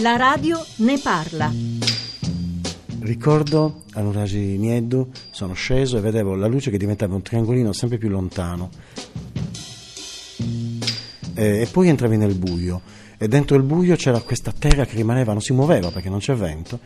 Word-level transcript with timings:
La 0.00 0.16
radio 0.16 0.64
ne 0.76 0.98
parla. 0.98 1.52
Ricordo 3.00 3.82
a 3.92 4.00
Nuragi 4.00 4.56
Nieddu, 4.56 5.10
sono 5.30 5.52
sceso 5.52 5.98
e 5.98 6.00
vedevo 6.00 6.34
la 6.36 6.46
luce 6.46 6.70
che 6.70 6.78
diventava 6.78 7.14
un 7.14 7.20
triangolino 7.20 7.74
sempre 7.74 7.98
più 7.98 8.08
lontano. 8.08 8.70
E, 11.34 11.60
e 11.60 11.68
poi 11.70 11.88
entravi 11.88 12.16
nel 12.16 12.34
buio 12.34 12.80
e 13.18 13.28
dentro 13.28 13.56
il 13.56 13.62
buio 13.62 13.94
c'era 13.96 14.20
questa 14.20 14.54
terra 14.58 14.86
che 14.86 14.96
rimaneva, 14.96 15.32
non 15.32 15.42
si 15.42 15.52
muoveva 15.52 15.90
perché 15.90 16.08
non 16.08 16.20
c'è 16.20 16.34
vento. 16.34 16.80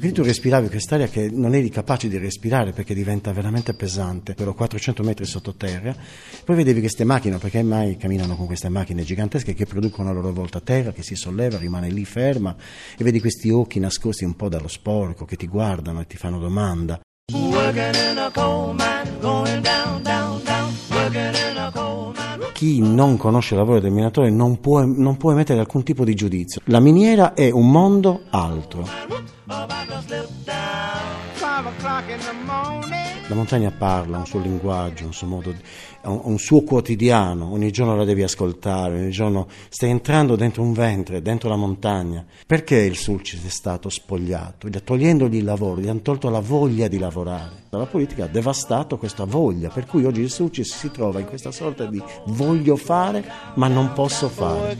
Quindi 0.00 0.16
tu 0.16 0.24
respiravi 0.24 0.70
quest'aria 0.70 1.08
che 1.08 1.28
non 1.30 1.54
eri 1.54 1.68
capace 1.68 2.08
di 2.08 2.16
respirare 2.16 2.72
perché 2.72 2.94
diventa 2.94 3.34
veramente 3.34 3.74
pesante. 3.74 4.34
Ero 4.38 4.54
400 4.54 5.02
metri 5.02 5.26
sottoterra, 5.26 5.94
poi 6.42 6.56
vedevi 6.56 6.80
queste 6.80 7.04
macchine, 7.04 7.36
perché 7.36 7.62
mai 7.62 7.98
camminano 7.98 8.34
con 8.34 8.46
queste 8.46 8.70
macchine 8.70 9.02
gigantesche 9.02 9.52
che 9.52 9.66
producono 9.66 10.08
a 10.08 10.12
loro 10.14 10.32
volta 10.32 10.58
terra, 10.60 10.92
che 10.92 11.02
si 11.02 11.16
solleva, 11.16 11.58
rimane 11.58 11.90
lì 11.90 12.06
ferma, 12.06 12.56
e 12.96 13.04
vedi 13.04 13.20
questi 13.20 13.50
occhi 13.50 13.78
nascosti 13.78 14.24
un 14.24 14.36
po' 14.36 14.48
dallo 14.48 14.68
sporco 14.68 15.26
che 15.26 15.36
ti 15.36 15.46
guardano 15.46 16.00
e 16.00 16.06
ti 16.06 16.16
fanno 16.16 16.38
domanda. 16.38 16.98
Chi 22.60 22.78
non 22.78 23.16
conosce 23.16 23.54
il 23.54 23.60
lavoro 23.60 23.80
del 23.80 23.90
minatore 23.90 24.28
non 24.28 24.60
può, 24.60 24.84
non 24.84 25.16
può 25.16 25.32
emettere 25.32 25.60
alcun 25.60 25.82
tipo 25.82 26.04
di 26.04 26.14
giudizio. 26.14 26.60
La 26.64 26.78
miniera 26.78 27.32
è 27.32 27.50
un 27.50 27.70
mondo 27.70 28.24
altro. 28.28 28.86
La 33.26 33.34
montagna 33.34 33.70
parla, 33.70 34.16
ha 34.16 34.20
un 34.20 34.26
suo 34.26 34.40
linguaggio, 34.40 35.04
un 35.04 35.12
suo 35.12 35.26
modo, 35.26 35.54
un, 36.02 36.20
un 36.24 36.38
suo 36.38 36.62
quotidiano, 36.62 37.52
ogni 37.52 37.70
giorno 37.70 37.96
la 37.96 38.04
devi 38.04 38.22
ascoltare, 38.22 38.98
ogni 38.98 39.10
giorno 39.10 39.46
stai 39.68 39.90
entrando 39.90 40.36
dentro 40.36 40.62
un 40.62 40.72
ventre, 40.72 41.22
dentro 41.22 41.48
la 41.48 41.56
montagna. 41.56 42.24
Perché 42.46 42.76
il 42.76 42.96
Sulcis 42.96 43.44
è 43.44 43.48
stato 43.50 43.88
spogliato? 43.88 44.68
Togliendogli 44.68 45.36
il 45.36 45.44
lavoro, 45.44 45.80
gli 45.80 45.88
hanno 45.88 46.00
tolto 46.00 46.28
la 46.28 46.40
voglia 46.40 46.88
di 46.88 46.98
lavorare. 46.98 47.68
La 47.70 47.86
politica 47.86 48.24
ha 48.24 48.28
devastato 48.28 48.96
questa 48.96 49.24
voglia, 49.24 49.68
per 49.68 49.86
cui 49.86 50.04
oggi 50.04 50.22
il 50.22 50.30
Sulcis 50.30 50.74
si 50.74 50.90
trova 50.90 51.20
in 51.20 51.26
questa 51.26 51.52
sorta 51.52 51.86
di 51.86 52.02
voglio 52.26 52.76
fare 52.76 53.24
ma 53.54 53.68
non 53.68 53.92
posso 53.92 54.28
fare. 54.28 54.76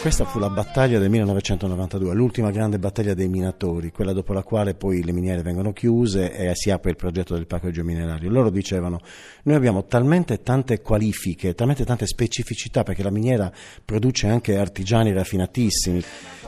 Questa 0.00 0.24
fu 0.26 0.38
la 0.38 0.48
battaglia 0.48 1.00
del 1.00 1.10
1992, 1.10 2.14
l'ultima 2.14 2.52
grande 2.52 2.78
battaglia 2.78 3.14
dei 3.14 3.26
minatori, 3.26 3.90
quella 3.90 4.12
dopo 4.12 4.32
la 4.32 4.44
quale 4.44 4.74
poi 4.74 5.02
le 5.02 5.10
miniere 5.10 5.42
vengono 5.42 5.72
chiuse 5.72 6.32
e 6.32 6.54
si 6.54 6.70
apre 6.70 6.90
il 6.90 6.96
progetto 6.96 7.34
del 7.34 7.48
parco 7.48 7.72
geominerario. 7.72 8.30
Loro 8.30 8.48
dicevano, 8.48 9.00
noi 9.42 9.56
abbiamo 9.56 9.86
talmente 9.86 10.42
tante 10.42 10.80
qualifiche, 10.80 11.52
talmente 11.54 11.84
tante 11.84 12.06
specificità, 12.06 12.84
perché 12.84 13.02
la 13.02 13.10
miniera 13.10 13.50
produce 13.84 14.28
anche 14.28 14.56
artigiani 14.56 15.12
raffinatissimi. 15.12 16.00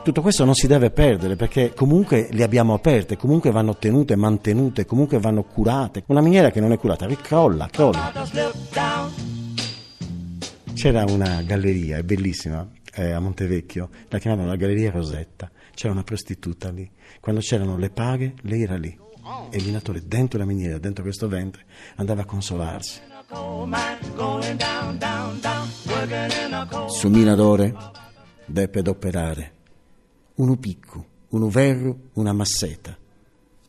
Tutto 0.04 0.22
questo 0.22 0.44
non 0.44 0.54
si 0.54 0.68
deve 0.68 0.90
perdere 0.90 1.34
perché 1.34 1.72
comunque 1.74 2.28
le 2.30 2.44
abbiamo 2.44 2.72
aperte, 2.72 3.16
comunque 3.16 3.50
vanno 3.50 3.76
tenute, 3.76 4.14
mantenute, 4.14 4.84
comunque 4.84 5.18
vanno 5.18 5.42
curate. 5.42 6.04
Una 6.06 6.20
miniera 6.20 6.52
che 6.52 6.60
non 6.60 6.70
è 6.70 6.78
curata 6.78 7.04
ricrolla, 7.04 7.66
crolla. 7.68 8.12
C'era 10.76 11.04
una 11.08 11.40
galleria, 11.40 11.96
è 11.96 12.02
bellissima, 12.02 12.68
eh, 12.92 13.10
a 13.10 13.18
Montevecchio, 13.18 13.88
la 14.08 14.18
chiamavano 14.18 14.46
la 14.46 14.56
Galleria 14.56 14.90
Rosetta, 14.90 15.50
c'era 15.74 15.94
una 15.94 16.02
prostituta 16.02 16.70
lì, 16.70 16.86
quando 17.18 17.40
c'erano 17.40 17.78
le 17.78 17.88
paghe 17.88 18.34
lei 18.42 18.62
era 18.62 18.76
lì 18.76 18.94
e 19.50 19.56
il 19.56 19.64
minatore 19.64 20.02
dentro 20.06 20.38
la 20.38 20.44
miniera, 20.44 20.76
dentro 20.76 21.02
questo 21.02 21.28
ventre, 21.28 21.64
andava 21.94 22.20
a 22.20 22.24
consolarsi. 22.26 23.00
Su 26.88 27.08
minatore 27.08 27.74
deppe 28.44 28.78
adoperare 28.78 29.52
un 30.34 30.58
picco, 30.58 31.06
un 31.30 31.48
verro, 31.48 32.10
una 32.12 32.34
masseta. 32.34 32.94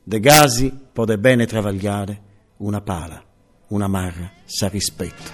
De 0.03 0.19
gasi 0.19 0.77
pode 0.91 1.17
bene 1.17 1.45
travagliare 1.45 2.21
una 2.57 2.81
pala, 2.81 3.23
una 3.69 3.87
marra 3.87 4.29
sa 4.45 4.67
rispetto. 4.67 5.31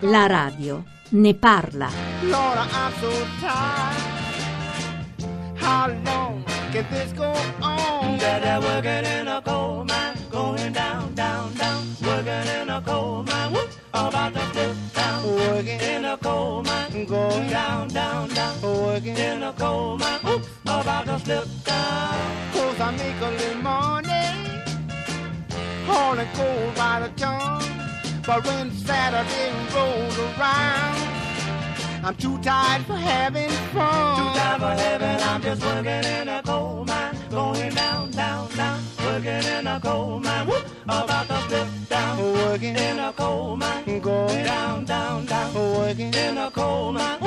La 0.00 0.26
radio 0.26 0.84
ne 1.10 1.34
parla. 1.34 1.90
Lord, 2.22 2.58
I'm 2.58 2.92
so 3.00 3.10
tired. 3.40 4.16
How 5.56 5.88
long 6.04 6.44
can 6.72 6.86
this 6.90 7.12
go 7.12 7.32
on? 7.60 8.18
That 8.18 8.44
I'm 8.44 8.62
working 8.62 9.04
in 9.04 9.28
a 9.28 9.40
coal 9.42 9.84
mine, 9.84 10.16
going 10.30 10.72
down, 10.72 11.14
down, 11.14 11.52
down. 11.54 11.84
Working 12.02 12.48
in 12.62 12.68
a 12.70 12.80
coal 12.80 13.22
mine, 13.22 13.52
whoop, 13.52 13.70
about 13.92 14.34
to 14.34 14.40
slip 14.52 14.76
down. 14.94 15.24
Working 15.24 15.80
in 15.80 16.04
a 16.04 16.16
coal 16.16 16.62
mine, 16.62 17.04
going 17.06 17.50
down, 17.50 17.88
down, 17.88 18.28
down. 18.30 18.62
Working 18.62 19.16
in 19.16 19.42
a 19.42 19.52
coal 19.52 19.98
mine, 19.98 20.20
whoop, 20.24 20.42
about 20.64 21.06
to 21.06 21.18
slip 21.20 21.48
down. 21.64 22.52
Cause 22.52 22.80
I 22.80 22.90
make 22.92 23.20
a 23.20 23.30
little 23.30 23.62
money, 23.62 24.27
hauling 26.18 26.34
coal 26.34 26.72
by 26.74 27.00
the 27.00 27.08
ton. 27.20 27.62
But 28.26 28.46
when 28.46 28.70
Saturday 28.72 29.52
rolls 29.74 30.18
around, 30.18 30.96
I'm 32.04 32.14
too 32.16 32.38
tired 32.38 32.84
for 32.86 32.96
having 32.96 33.50
fun. 33.72 34.16
Too 34.16 34.38
tired 34.38 34.60
for 34.60 34.82
having, 34.82 35.22
I'm 35.28 35.42
just 35.42 35.62
working 35.62 36.04
in 36.04 36.28
a 36.28 36.42
coal 36.42 36.84
mine, 36.84 37.16
going 37.30 37.74
down, 37.74 38.10
down, 38.10 38.48
down. 38.56 38.80
Working 39.04 39.44
in 39.44 39.66
a 39.66 39.80
coal 39.80 40.20
mine, 40.20 40.46
whoop, 40.46 40.66
about 40.84 41.28
to 41.28 41.40
slip 41.48 41.68
down. 41.88 42.18
Working 42.18 42.76
in 42.76 42.98
a 42.98 43.12
coal 43.12 43.56
mine, 43.56 44.00
going 44.00 44.44
down, 44.44 44.84
down, 44.84 45.26
down. 45.26 45.54
Working 45.54 46.14
in 46.14 46.38
a 46.38 46.50
coal 46.50 46.92
mine, 46.92 47.18